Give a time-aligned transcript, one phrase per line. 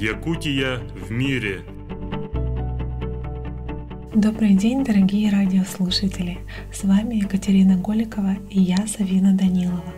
[0.00, 1.60] Якутия в мире.
[4.14, 6.38] Добрый день, дорогие радиослушатели!
[6.72, 9.92] С вами Екатерина Голикова и я, Савина Данилова.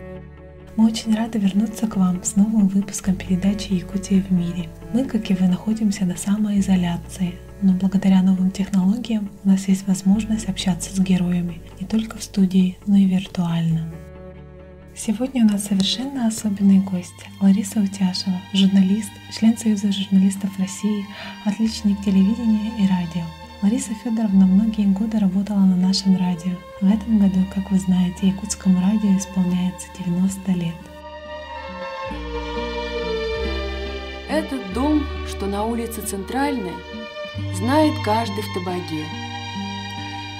[0.75, 4.69] Мы очень рады вернуться к вам с новым выпуском передачи «Якутия в мире».
[4.93, 10.49] Мы, как и вы, находимся на самоизоляции, но благодаря новым технологиям у нас есть возможность
[10.49, 13.87] общаться с героями не только в студии, но и виртуально.
[15.05, 21.05] Сегодня у нас совершенно особенный гость Лариса Утяшева, журналист, член Союза журналистов России,
[21.45, 23.25] отличник телевидения и радио.
[23.63, 26.53] Лариса Федоровна многие годы работала на нашем радио.
[26.81, 30.77] В этом году, как вы знаете, якутскому радио исполняется 90 лет.
[34.31, 36.75] Этот дом, что на улице Центральной,
[37.57, 39.05] знает каждый в Табаге.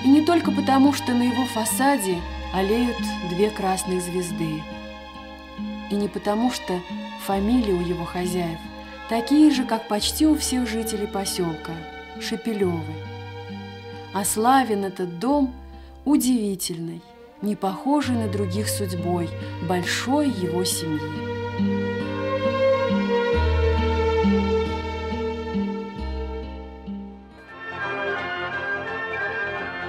[0.05, 2.19] И не только потому, что на его фасаде
[2.53, 2.97] олеют
[3.31, 4.63] две красные звезды.
[5.91, 6.81] И не потому, что
[7.27, 8.59] фамилии у его хозяев
[9.09, 11.73] такие же, как почти у всех жителей поселка–
[12.21, 12.95] Шепелевы.
[14.13, 15.55] А славен этот дом
[16.05, 17.01] удивительный,
[17.41, 19.29] не похожий на других судьбой
[19.69, 21.32] большой его семьи.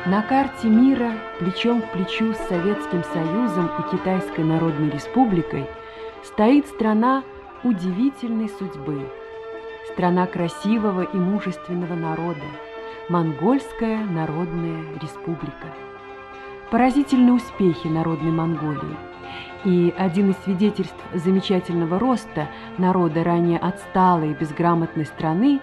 [0.05, 5.65] На карте мира плечом к плечу с Советским Союзом и Китайской Народной Республикой
[6.25, 7.23] стоит страна
[7.63, 9.09] удивительной судьбы,
[9.93, 12.43] страна красивого и мужественного народа,
[13.07, 15.67] Монгольская Народная Республика.
[16.69, 18.97] Поразительные успехи народной Монголии.
[19.63, 25.61] И один из свидетельств замечательного роста народа ранее отсталой и безграмотной страны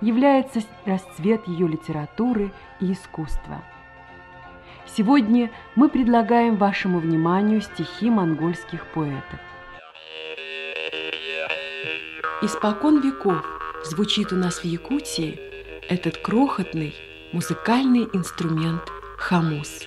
[0.00, 3.64] является расцвет ее литературы и искусства–
[4.96, 9.38] Сегодня мы предлагаем вашему вниманию стихи монгольских поэтов.
[12.42, 13.44] Испокон веков
[13.84, 15.38] звучит у нас в Якутии
[15.88, 16.94] этот крохотный
[17.32, 18.82] музыкальный инструмент
[19.16, 19.82] хамус.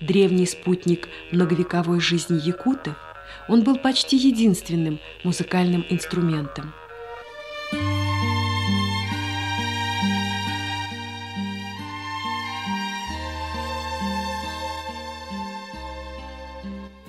[0.00, 2.94] Древний спутник многовековой жизни якутов,
[3.48, 6.72] он был почти единственным музыкальным инструментом–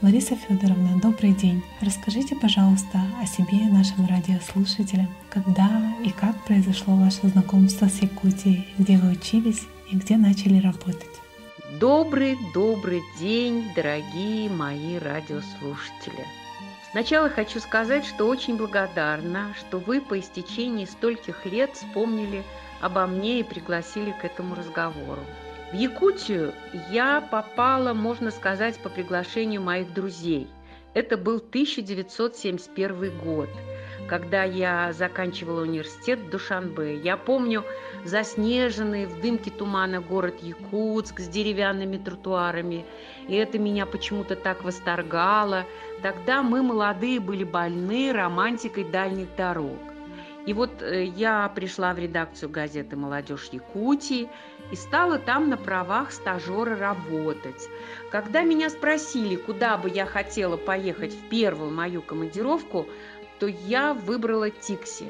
[0.06, 1.64] Лариса Федоровна, добрый день.
[1.82, 5.08] Расскажите, пожалуйста, о себе и нашим радиослушателям.
[5.32, 5.68] Когда
[6.04, 11.10] и как произошло ваше знакомство с Якутией, где вы учились и где начали работать?
[11.80, 16.24] Добрый, добрый день, дорогие мои радиослушатели.
[16.92, 22.44] Сначала хочу сказать, что очень благодарна, что вы по истечении стольких лет вспомнили
[22.80, 25.22] обо мне и пригласили к этому разговору.
[25.75, 26.53] В Якутию
[26.90, 30.47] я попала, можно сказать, по приглашению моих друзей.
[30.94, 33.50] Это был 1971 год,
[34.08, 36.96] когда я заканчивала университет в Душанбе.
[37.02, 37.66] Я помню
[38.06, 42.85] заснеженный в дымке тумана город Якутск с деревянными тротуарами.
[43.28, 45.66] И это меня почему-то так восторгало.
[46.02, 49.95] Тогда мы, молодые, были больны романтикой дальних дорог.
[50.46, 54.30] И вот э, я пришла в редакцию газеты «Молодежь Якутии»
[54.72, 57.68] и стала там на правах стажера работать.
[58.12, 62.88] Когда меня спросили, куда бы я хотела поехать в первую мою командировку,
[63.40, 65.06] то я выбрала Тикси.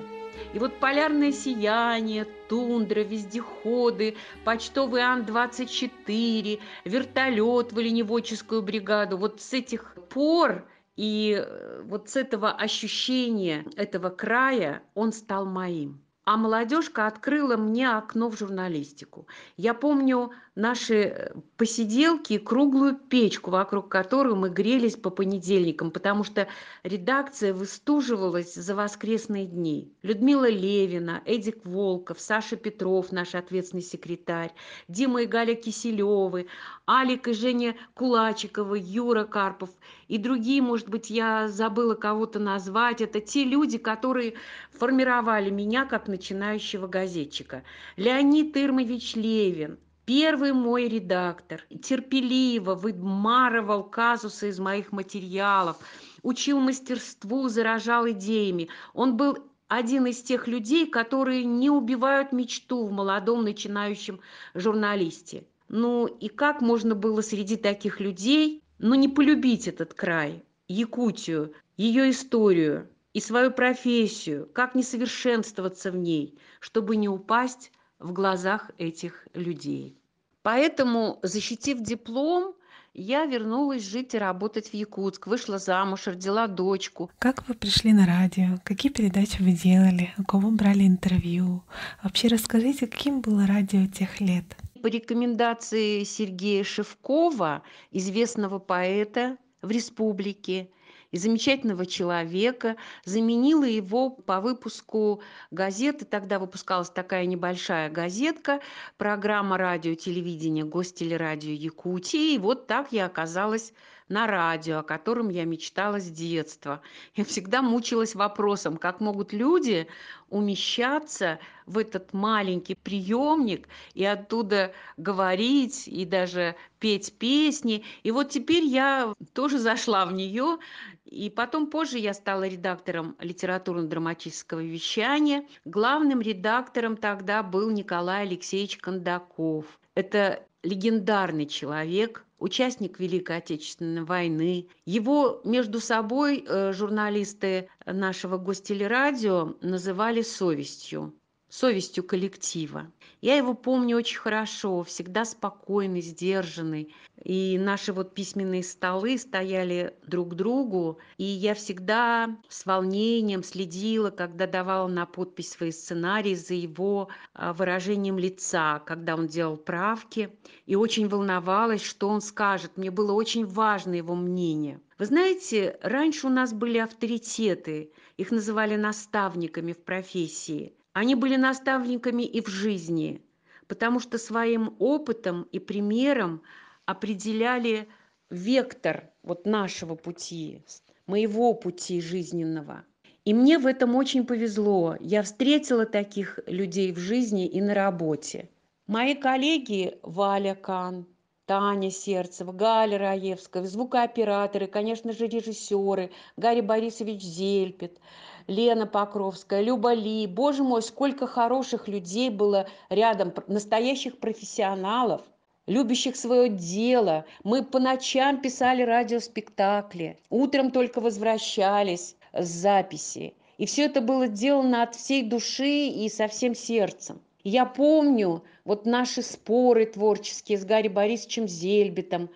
[0.54, 9.18] И вот полярное сияние, тундра, вездеходы, почтовый Ан-24, вертолет в оленеводческую бригаду.
[9.18, 16.05] Вот с этих пор и э, вот с этого ощущения этого края он стал моим.
[16.26, 19.28] А молодежка открыла мне окно в журналистику.
[19.58, 26.48] Я помню наши э, посиделки, круглую печку, вокруг которой мы грелись по понедельникам, потому что
[26.84, 29.94] редакция выстуживалась за воскресные дни.
[30.02, 34.52] Людмила Левина, Эдик Волков, Саша Петров, наш ответственный секретарь,
[34.88, 36.48] Дима и Галя Киселевы,
[36.90, 39.70] Алик и Женя Кулачикова, Юра Карпов
[40.08, 43.02] и другие, может быть, я забыла кого-то назвать.
[43.02, 44.36] Это те люди, которые
[44.72, 47.64] формировали меня как начинающего газетчика.
[47.98, 55.78] Леонид Ирмович Левин, Первый мой редактор терпеливо выдмарывал казусы из моих материалов,
[56.22, 58.70] учил мастерству, заражал идеями.
[58.94, 64.20] Он был один из тех людей, которые не убивают мечту в молодом начинающем
[64.54, 65.44] журналисте.
[65.70, 72.12] Ну и как можно было среди таких людей, ну не полюбить этот край, Якутию, ее
[72.12, 79.26] историю и свою профессию, как не совершенствоваться в ней, чтобы не упасть в глазах этих
[79.34, 79.98] людей.
[80.42, 82.56] Поэтому, защитив диплом,
[82.94, 87.10] я вернулась жить и работать в Якутск, вышла замуж, родила дочку.
[87.18, 88.58] Как вы пришли на радио?
[88.66, 90.14] Какие передачи вы делали?
[90.18, 91.64] У кого брали интервью?
[92.04, 94.58] Вообще расскажите, каким было радио тех лет?
[94.84, 100.70] По рекомендации Сергея Шевкова, известного поэта в республике,
[101.16, 102.76] и замечательного человека,
[103.06, 106.04] заменила его по выпуску газеты.
[106.04, 108.60] Тогда выпускалась такая небольшая газетка,
[108.98, 112.34] программа радио, телевидения, гостелерадио Якутии.
[112.34, 113.72] И вот так я оказалась
[114.08, 116.82] на радио, о котором я мечтала с детства.
[117.16, 119.88] Я всегда мучилась вопросом, как могут люди
[120.30, 127.84] умещаться в этот маленький приемник и оттуда говорить и даже петь песни.
[128.04, 130.58] И вот теперь я тоже зашла в нее,
[131.06, 135.46] и потом позже я стала редактором литературно-драматического вещания.
[135.64, 139.66] Главным редактором тогда был Николай Алексеевич Кондаков.
[139.96, 144.68] Это легендарный человек, участник Великой Отечественной войны.
[144.86, 151.14] Его между собой э, журналисты нашего гостелерадио называли совестью
[151.56, 152.92] совестью коллектива.
[153.22, 156.94] Я его помню очень хорошо, всегда спокойный, сдержанный.
[157.24, 164.10] И наши вот письменные столы стояли друг к другу, и я всегда с волнением следила,
[164.10, 170.38] когда давала на подпись свои сценарии за его а, выражением лица, когда он делал правки,
[170.66, 172.76] и очень волновалась, что он скажет.
[172.76, 174.82] Мне было очень важно его мнение.
[175.00, 180.74] Вы знаете, раньше у нас были авторитеты, их называли наставниками в профессии.
[180.96, 183.22] Они были наставниками и в жизни,
[183.68, 186.42] потому что своим опытом и примером
[186.86, 187.90] определяли
[188.30, 190.64] вектор вот нашего пути,
[191.06, 192.86] моего пути жизненного.
[193.26, 194.96] И мне в этом очень повезло.
[195.02, 198.48] Я встретила таких людей в жизни и на работе.
[198.88, 201.06] Мои коллеги Валя Кан,
[201.46, 208.00] Таня Сердцева, Галя Раевская, звукооператоры, конечно же, режиссеры, Гарри Борисович Зельпет–
[208.48, 210.28] Лена Покровская, Люба Ли.
[210.28, 215.22] Боже мой, сколько хороших людей было рядом, настоящих профессионалов,
[215.68, 217.26] любящих свое дело.
[217.44, 223.34] Мы по ночам писали радиоспектакли, утром только возвращались с записи.
[223.58, 227.22] И все это было сделано от всей души и со всем сердцем.
[227.44, 232.30] Я помню вот наши споры творческие с Гарри Борисовичем Зельбетом,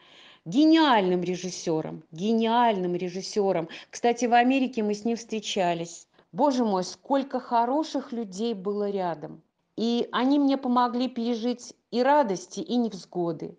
[0.46, 3.70] гениальным режиссером, гениальным режиссером.
[3.90, 6.08] Кстати, в Америке мы с ним встречались.
[6.32, 9.42] Боже мой, сколько хороших людей было рядом.
[9.76, 13.58] И они мне помогли пережить и радости, и невзгоды.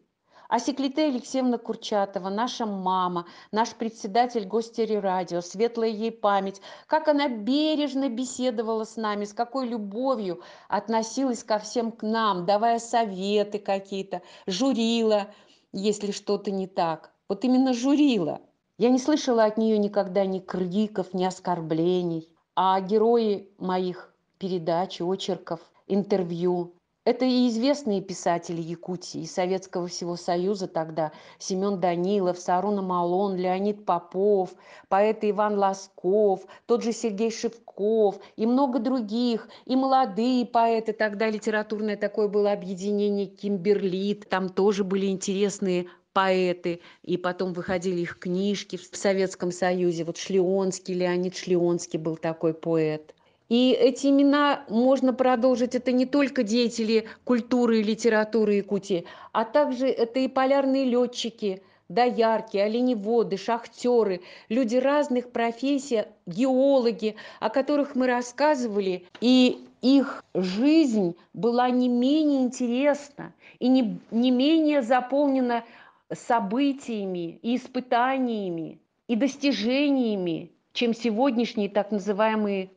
[0.48, 8.08] А Секлите Алексеевна Курчатова, наша мама, наш председатель Гостерерадио, светлая ей память, как она бережно
[8.08, 15.28] беседовала с нами, с какой любовью относилась ко всем к нам, давая советы какие-то, журила–
[15.72, 17.12] если что-то не так.
[17.28, 18.40] Вот именно журила.
[18.78, 22.28] Я не слышала от нее никогда ни криков, ни оскорблений.
[22.56, 30.66] А герои моих передач, очерков, интервью это и известные писатели Якутии, и Советского всего Союза
[30.66, 34.50] тогда, Семен Данилов, Саруна Малон, Леонид Попов,
[34.88, 41.30] поэты Иван Лосков, тот же Сергей Шевков и много других, и молодые поэты, тогда.
[41.30, 48.76] Литературное такое было объединение Кимберлит, там тоже были интересные поэты, и потом выходили их книжки
[48.76, 50.04] в Советском Союзе.
[50.04, 53.14] Вот Шлеонский, Леонид Шлеонский был такой поэт.
[53.50, 55.74] И эти имена можно продолжить.
[55.74, 62.56] Это не только деятели культуры и литературы Якутии, а также это и полярные летчики, доярки,
[62.56, 69.04] оленеводы, шахтеры, люди разных профессий, геологи, о которых мы рассказывали.
[69.20, 75.64] И их жизнь была не менее интересна и не, не менее заполнена
[76.12, 78.78] событиями и испытаниями
[79.08, 82.70] и достижениями, чем сегодняшние так называемые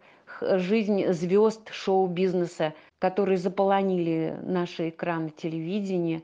[0.58, 6.24] жизнь звезд шоу-бизнеса, которые заполонили наши экраны телевидения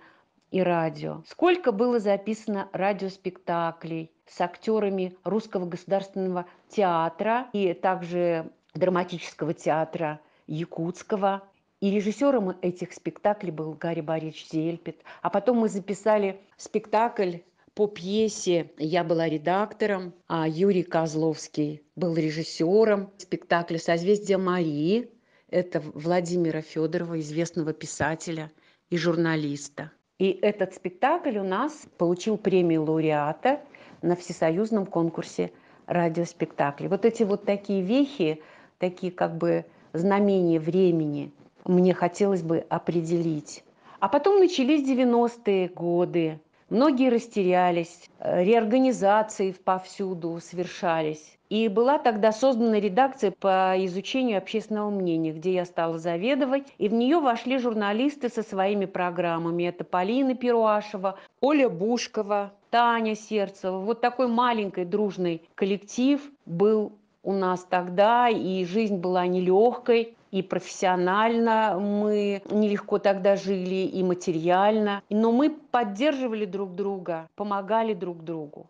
[0.52, 1.24] и радио.
[1.28, 11.44] Сколько было записано радиоспектаклей с актерами Русского государственного театра и также драматического театра Якутского.
[11.82, 15.02] И режиссером этих спектаклей был Гарри Борисович Зельпет.
[15.22, 17.38] А потом мы записали спектакль
[17.74, 25.10] по пьесе я была редактором, а Юрий Козловский был режиссером спектакля «Созвездие Марии».
[25.50, 28.52] Это Владимира Федорова, известного писателя
[28.90, 29.92] и журналиста.
[30.20, 33.62] И этот спектакль у нас получил премию лауреата
[34.02, 35.52] на всесоюзном конкурсе
[35.86, 36.90] радиоспектаклей.
[36.90, 38.42] Вот эти вот такие вехи,
[38.78, 41.34] такие как бы знамения времени
[41.66, 43.64] мне хотелось бы определить.
[44.00, 51.38] А потом начались 90-е годы, Многие растерялись, э, реорганизации повсюду совершались.
[51.50, 56.68] И была тогда создана редакция по изучению общественного мнения, где я стала заведовать.
[56.78, 59.64] И в нее вошли журналисты со своими программами.
[59.64, 63.80] Это Полина Перуашева, Оля Бушкова, Таня Сердцева.
[63.80, 66.92] Вот такой маленький дружный коллектив был
[67.24, 75.02] у нас тогда, и жизнь была нелегкой, и профессионально мы нелегко тогда жили, и материально.
[75.10, 78.70] Но мы поддерживали друг друга, помогали друг другу.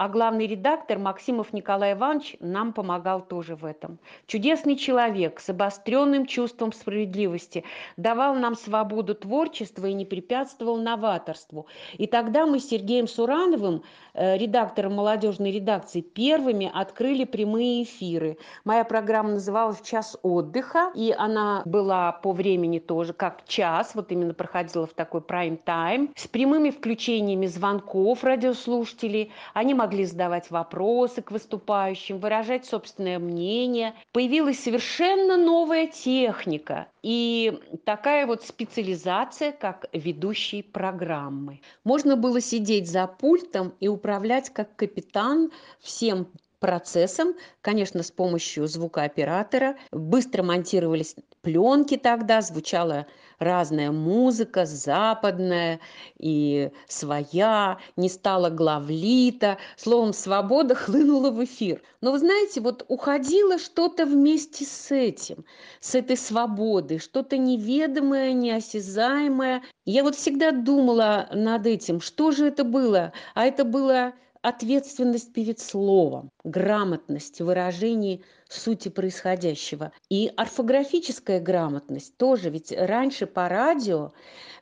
[0.00, 3.98] А главный редактор Максимов Николай Иванович нам помогал тоже в этом.
[4.26, 7.64] Чудесный человек с обостренным чувством справедливости
[7.98, 11.66] давал нам свободу творчества и не препятствовал новаторству.
[11.98, 13.82] И тогда мы с Сергеем Сурановым,
[14.14, 18.38] э, редактором молодежной редакции, первыми открыли прямые эфиры.
[18.64, 24.32] Моя программа называлась «Час отдыха», и она была по времени тоже как час, вот именно
[24.32, 29.30] проходила в такой прайм-тайм, с прямыми включениями звонков радиослушателей.
[29.52, 33.94] Они могли могли задавать вопросы к выступающим, выражать собственное мнение.
[34.12, 41.60] Появилась совершенно новая техника и такая вот специализация, как ведущий программы.
[41.82, 46.28] Можно было сидеть за пультом и управлять как капитан всем
[46.60, 49.76] процессом, конечно, с помощью звукооператора.
[49.90, 53.06] Быстро монтировались пленки тогда, звучала
[53.38, 55.80] разная музыка, западная
[56.18, 59.56] и своя, не стало главлита.
[59.76, 61.82] Словом, свобода хлынула в эфир.
[62.02, 65.44] Но вы знаете, вот уходило что-то вместе с этим,
[65.80, 69.62] с этой свободой, что-то неведомое, неосязаемое.
[69.86, 73.12] Я вот всегда думала над этим, что же это было?
[73.34, 79.92] А это было ответственность перед словом, грамотность в выражении сути происходящего.
[80.08, 84.12] И орфографическая грамотность тоже, ведь раньше по радио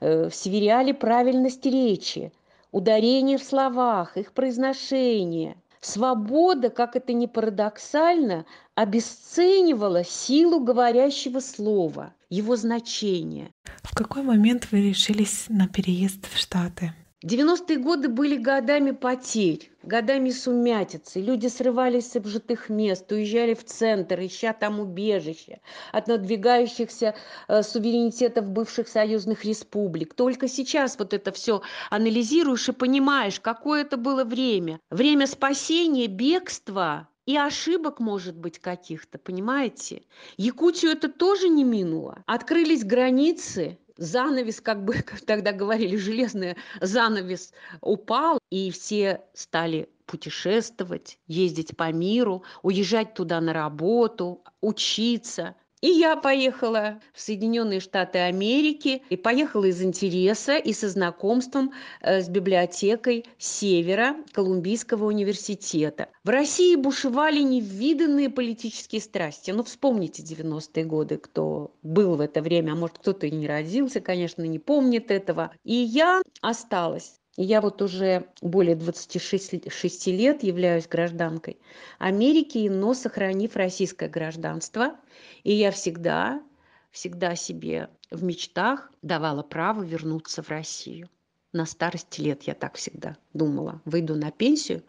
[0.01, 2.33] э, сверяли правильность речи,
[2.73, 5.57] ударение в словах, их произношение.
[5.81, 13.53] Свобода, как это ни парадоксально, обесценивала силу говорящего слова, его значение.
[13.83, 16.93] В какой момент вы решились на переезд в Штаты?
[17.25, 21.21] 90-е годы были годами потерь, годами сумятицы.
[21.21, 25.59] Люди срывались с обжитых мест, уезжали в центр, ища там убежище
[25.91, 27.17] от надвигающихся
[27.49, 30.15] э, суверенитетов бывших союзных республик.
[30.15, 34.79] Только сейчас вот это все анализируешь и понимаешь, какое это было время.
[34.91, 40.01] Время спасения, бегства и ошибок, может быть, каких-то, понимаете?
[40.39, 42.23] Якутию это тоже не минуло.
[42.25, 51.19] Открылись границы, занавес, как бы как тогда говорили, железный занавес упал, и все стали путешествовать,
[51.27, 59.03] ездить по миру, уезжать туда на работу, учиться– и я поехала в Соединенные Штаты Америки
[59.09, 66.09] и поехала из интереса и со знакомством э, с библиотекой Севера Колумбийского университета.
[66.25, 69.51] В России бушевали невиданные политические страсти.
[69.51, 74.01] Ну, вспомните 90-е годы, кто был в это время, а может, кто-то и не родился,
[74.01, 75.53] конечно, не помнит этого.
[75.65, 81.57] И я осталась я вот уже более 26 лет являюсь гражданкой
[81.99, 84.97] Америки, но сохранив российское гражданство.
[85.45, 86.43] И я всегда,
[86.91, 91.09] всегда себе в мечтах давала право вернуться в Россию.
[91.53, 93.81] На старости лет я так всегда думала.
[93.85, 94.83] Выйду на пенсию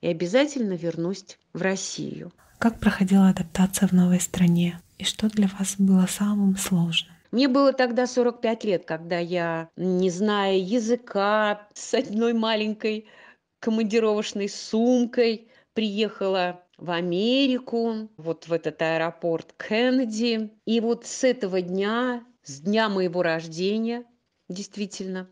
[0.00, 2.32] и обязательно вернусь в Россию.
[2.58, 4.80] Как проходила адаптация в новой стране?
[4.98, 7.14] И что для вас было самым сложным?
[7.32, 13.06] Мне было тогда 45 лет, когда я, не зная языка, с одной маленькой
[13.58, 20.50] командировочной сумкой приехала в Америку, вот в этот аэропорт Кеннеди.
[20.66, 24.04] И вот с этого дня, с дня моего рождения,
[24.50, 25.26] действительно,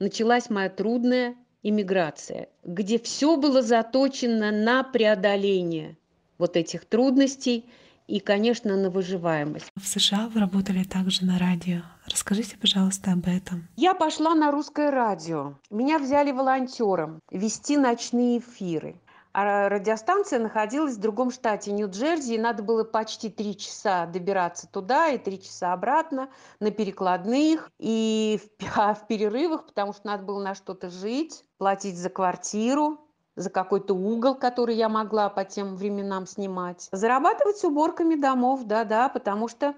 [0.00, 5.96] началась моя трудная иммиграция, где все было заточено на преодоление
[6.36, 7.66] вот этих трудностей–
[8.06, 9.70] и, конечно, на выживаемость.
[9.76, 11.82] В США вы работали также на радио.
[12.06, 13.68] Расскажите, пожалуйста, об этом.
[13.76, 15.54] Я пошла на русское радио.
[15.70, 18.96] Меня взяли волонтером вести ночные эфиры.
[19.36, 25.08] А радиостанция находилась в другом штате Нью-Джерси, и надо было почти три часа добираться туда
[25.08, 26.28] и три часа обратно
[26.60, 31.98] на перекладных и в, а в перерывах, потому что надо было на что-то жить, платить
[31.98, 33.03] за квартиру,
[33.36, 36.88] за какой-то угол, который я могла по тем временам снимать.
[36.92, 39.74] Зарабатывать уборками домов, да-да, потому что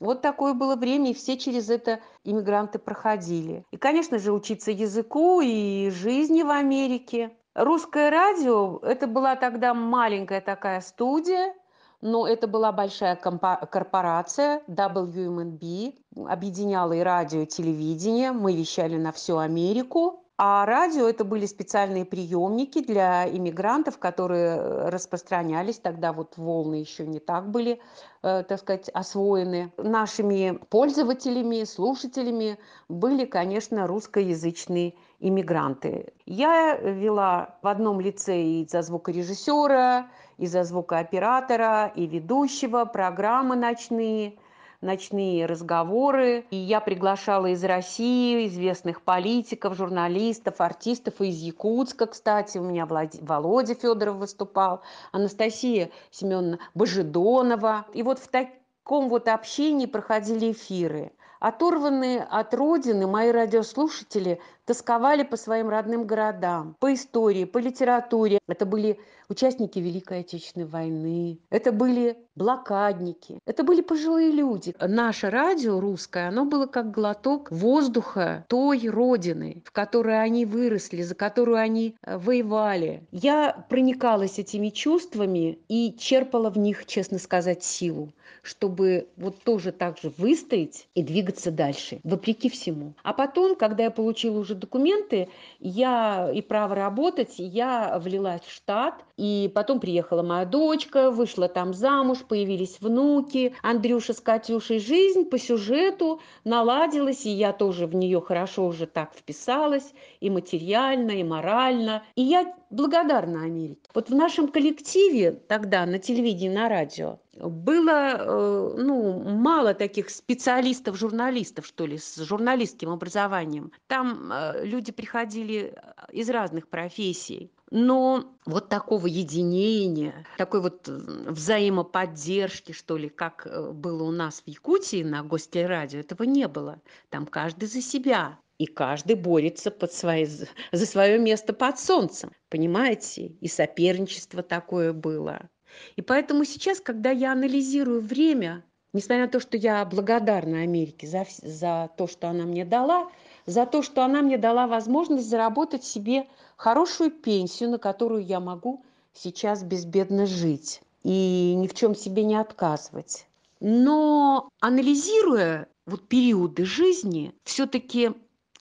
[0.00, 3.64] вот такое было время, и все через это иммигранты проходили.
[3.70, 7.30] И, конечно же, учиться языку и жизни в Америке.
[7.54, 11.54] Русское радио, это была тогда маленькая такая студия,
[12.00, 15.94] но это была большая корпорация WMNB,
[16.26, 18.32] объединяла и радио, и телевидение.
[18.32, 20.21] Мы вещали на всю Америку.
[20.38, 25.78] А радио это были специальные приемники для иммигрантов, которые э, распространялись.
[25.78, 27.80] Тогда вот волны еще не так были,
[28.22, 29.72] э, так сказать, освоены.
[29.76, 32.58] Нашими пользователями, слушателями
[32.88, 36.14] были, конечно, русскоязычные иммигранты.
[36.24, 40.08] Я вела в одном лице и за звукорежиссера,
[40.38, 44.38] и за звукооператора, и ведущего программы ночные–
[44.82, 46.44] ночные разговоры.
[46.50, 52.58] И я приглашала из России известных политиков, журналистов, артистов из Якутска, кстати.
[52.58, 57.86] У меня Володя Федоров выступал, Анастасия Семеновна Божедонова.
[57.94, 61.12] И вот в таком вот общении проходили эфиры.
[61.40, 68.38] Оторванные от родины мои радиослушатели тосковали по своим родным городам, по истории, по литературе.
[68.48, 74.74] Это были участники Великой Отечественной войны, это были блокадники, это были пожилые люди.
[74.80, 81.14] Наше радио русское, оно было как глоток воздуха той родины, в которой они выросли, за
[81.14, 83.06] которую они э, воевали.
[83.10, 89.98] Я проникалась этими чувствами и черпала в них, честно сказать, силу, чтобы вот тоже так
[89.98, 92.94] же выстоять и двигаться дальше, вопреки всему.
[93.02, 95.28] А потом, когда я получила уже документы,
[95.60, 101.74] я и право работать, я влилась в штат, и потом приехала моя дочка, вышла там
[101.74, 104.78] замуж, появились внуки, Андрюша с Катюшей.
[104.78, 111.12] Жизнь по сюжету наладилась, и я тоже в нее хорошо уже так вписалась, и материально,
[111.12, 112.02] и морально.
[112.14, 113.80] И я благодарна Америке.
[113.94, 120.96] Вот в нашем коллективе тогда на телевидении, на радио было э, ну, мало таких специалистов,
[120.96, 123.72] журналистов, что ли, с журналистским образованием.
[123.86, 127.50] Там э, люди приходили э, из разных профессий.
[127.70, 135.02] Но вот такого единения, такой вот взаимоподдержки, что ли, как было у нас в Якутии
[135.02, 136.82] на Гостелерадио, этого не было.
[137.08, 138.38] Там каждый за себя.
[138.62, 142.30] И каждый борется под свои, за свое место под солнцем.
[142.48, 143.32] Понимаете?
[143.40, 145.50] И соперничество такое было.
[145.96, 151.26] И поэтому сейчас, когда я анализирую время, несмотря на то, что я благодарна Америке за,
[151.42, 153.10] за то, что она мне дала,
[153.46, 158.84] за то, что она мне дала возможность заработать себе хорошую пенсию, на которую я могу
[159.12, 163.26] сейчас безбедно жить и ни в чем себе не отказывать.
[163.58, 168.12] Но анализируя вот периоды жизни, все-таки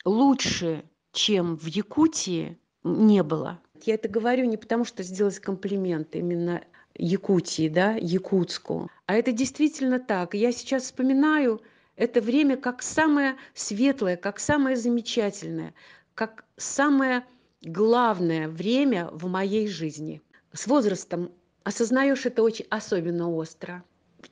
[0.06, 3.60] лучше, чем в Якутии, не было.
[3.84, 6.16] Я это говорю не потому, что сделать комплимент.
[6.16, 6.62] Именно
[6.96, 8.90] Якутии, да, Якутску.
[9.06, 10.34] А это действительно так.
[10.34, 11.62] Я сейчас вспоминаю
[11.96, 15.74] это время как самое светлое, как самое замечательное,
[16.16, 17.26] как самое
[17.62, 20.22] главное время в моей жизни.
[20.54, 21.32] С возрастом
[21.64, 23.84] осознаешь это очень особенно остро.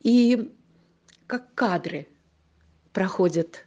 [0.02, 0.52] И
[1.28, 2.08] как кадры
[2.92, 3.66] проходят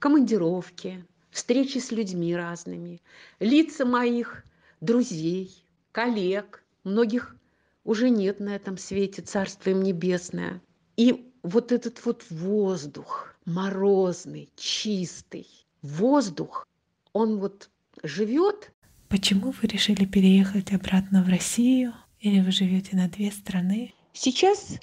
[0.00, 3.00] командировки, встречи с людьми разными,
[3.38, 4.44] лица моих
[4.80, 5.52] друзей,
[5.92, 7.36] коллег, многих
[7.84, 10.60] уже нет на этом свете, царство им небесное.
[10.96, 15.46] И вот этот вот воздух, морозный, чистый,
[15.82, 16.66] воздух,
[17.12, 17.70] он вот
[18.02, 18.72] живет.
[19.08, 21.94] Почему вы решили переехать обратно в Россию?
[22.20, 23.94] Или вы живете на две страны?
[24.12, 24.78] Сейчас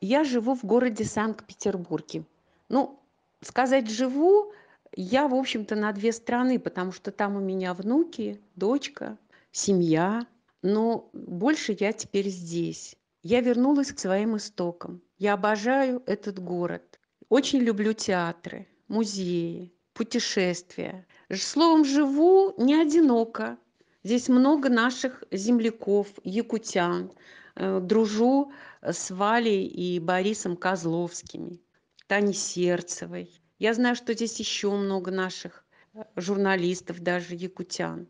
[0.00, 2.24] я живу в городе Санкт-Петербурге.
[2.68, 3.00] Ну,
[3.44, 4.52] сказать живу,
[4.96, 9.18] я, в общем-то, на две страны, потому что там у меня внуки, дочка,
[9.52, 10.26] семья,
[10.62, 12.96] но больше я теперь здесь.
[13.22, 15.02] Я вернулась к своим истокам.
[15.18, 17.00] Я обожаю этот город.
[17.28, 21.06] Очень люблю театры, музеи, путешествия.
[21.32, 23.56] Словом, живу не одиноко.
[24.02, 27.10] Здесь много наших земляков, якутян.
[27.56, 28.52] Э, дружу
[28.82, 31.60] с Валей и Борисом Козловскими,
[32.06, 33.30] Таней Сердцевой.
[33.58, 35.64] Я знаю, что здесь еще много наших
[35.94, 38.06] э, журналистов, даже якутян.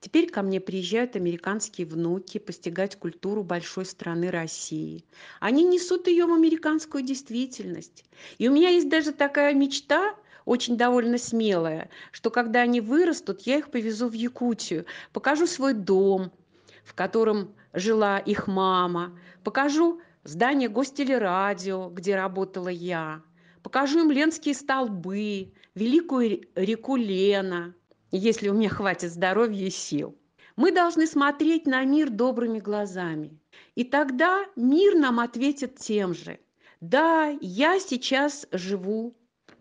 [0.00, 5.06] Теперь ко мне приезжают американские внуки постигать культуру большой страны России.
[5.40, 8.04] Они несут ее в американскую действительность.
[8.36, 13.56] И у меня есть даже такая мечта, очень довольно смелая, что когда они вырастут, я
[13.56, 14.84] их повезу в Якутию,
[15.14, 16.32] покажу свой дом,
[16.84, 23.22] в котором жила их мама, покажу здание гостелерадио, где работала я,
[23.62, 27.74] покажу им ленские столбы, великую реку Лена,
[28.10, 30.16] если у меня хватит здоровья и сил.
[30.56, 33.38] Мы должны смотреть на мир добрыми глазами.
[33.74, 36.38] И тогда мир нам ответит тем же.
[36.80, 39.17] Да, я сейчас живу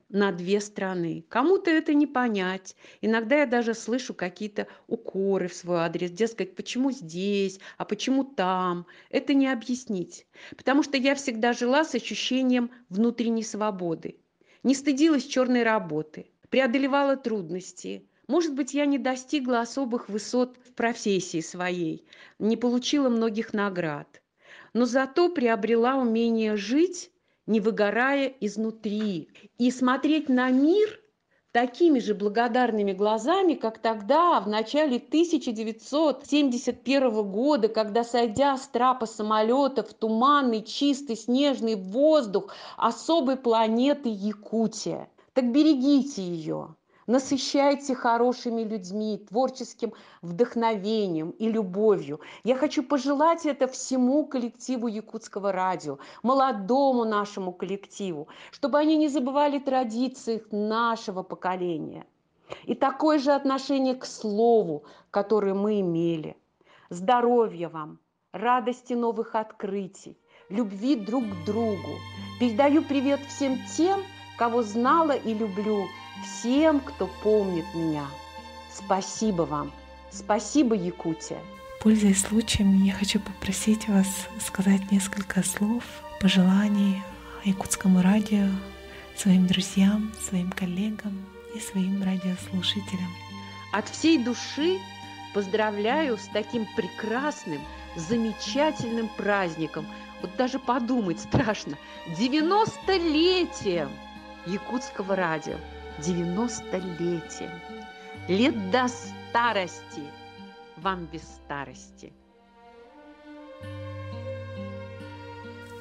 [0.09, 1.25] на две страны.
[1.29, 2.75] Кому-то это не понять.
[3.01, 6.11] Иногда я даже слышу какие-то укоры в свой адрес.
[6.11, 8.85] Дескать, почему здесь, а почему там.
[9.09, 10.25] Это не объяснить.
[10.55, 14.17] Потому что я всегда жила с ощущением внутренней свободы.
[14.63, 21.39] Не стыдилась черной работы, преодолевала трудности, Может быть, я не достигла особых высот в профессии
[21.39, 22.05] своей,
[22.39, 24.21] не получила многих наград,
[24.73, 27.09] но зато приобрела умение жить,
[27.47, 30.99] не выгорая изнутри, и смотреть на мир
[31.51, 39.81] такими же благодарными глазами, как тогда, в начале 1971 года, когда, сойдя с трапа самолета
[39.81, 45.09] в туманный, чистый, снежный воздух особой планеты Якутия.
[45.33, 46.75] Так берегите ее,
[47.07, 52.19] насыщайте хорошими людьми, творческим вдохновением и любовью.
[52.43, 59.59] Я хочу пожелать это всему коллективу Якутского радио, молодому нашему коллективу, чтобы они не забывали
[59.59, 62.05] традиции нашего поколения.
[62.63, 66.37] И такое же отношение к слову, которое мы имели.
[66.89, 67.99] Здоровья вам,
[68.31, 70.17] радости новых открытий,
[70.49, 71.97] любви друг к другу.
[72.39, 74.01] Передаю привет всем тем,
[74.37, 75.87] кого знала и люблю,
[76.23, 78.05] всем, кто помнит меня.
[78.73, 79.71] Спасибо вам.
[80.11, 81.39] Спасибо, Якутия.
[81.81, 84.07] Пользуясь случаем, я хочу попросить вас
[84.39, 85.83] сказать несколько слов,
[86.19, 87.01] пожеланий
[87.43, 88.47] якутскому радио,
[89.15, 93.09] своим друзьям, своим коллегам и своим радиослушателям.
[93.73, 94.79] От всей души
[95.33, 97.61] поздравляю с таким прекрасным,
[97.95, 99.85] замечательным праздником.
[100.21, 101.77] Вот даже подумать страшно.
[102.17, 103.89] 90-летием
[104.47, 105.55] якутского радио.
[105.99, 107.51] 90-летием.
[108.27, 110.03] Лет до старости.
[110.77, 112.13] Вам без старости.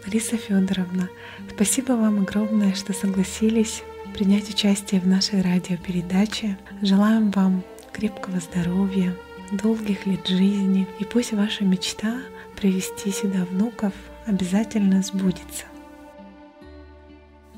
[0.06, 1.08] Лариса Федоровна,
[1.52, 3.82] спасибо вам огромное, что согласились
[4.14, 6.56] принять участие в нашей радиопередаче.
[6.80, 9.14] Желаем вам крепкого здоровья,
[9.50, 12.20] долгих лет жизни, и пусть ваша мечта
[12.54, 13.92] привести сюда внуков
[14.26, 15.66] обязательно сбудется.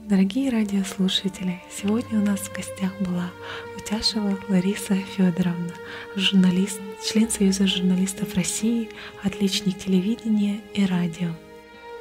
[0.08, 3.30] Дорогие радиослушатели, сегодня у нас в гостях была
[3.76, 5.74] Утяшева Лариса Федоровна,
[6.16, 8.88] журналист, член Союза журналистов России,
[9.22, 11.28] отличник телевидения и радио.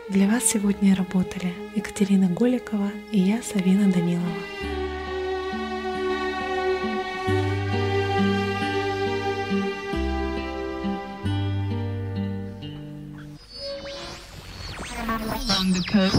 [0.08, 4.77] Для вас сегодня работали Екатерина Голикова и я, Савина Данилова.
[15.60, 16.16] On the coast.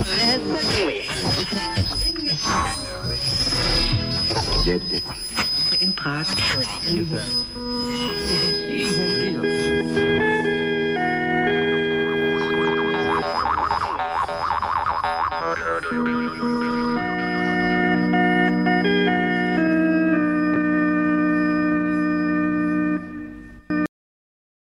[5.80, 6.26] In Prag.